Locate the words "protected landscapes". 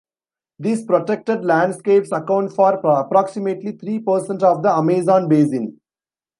0.85-2.11